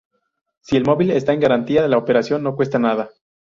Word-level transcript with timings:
Si 0.63 0.77
el 0.77 0.83
móvil 0.83 1.11
está 1.11 1.31
en 1.33 1.41
garantía, 1.41 1.87
la 1.87 1.99
operación 1.99 2.41
no 2.41 2.55
cuesta 2.55 2.79
nada. 2.79 3.11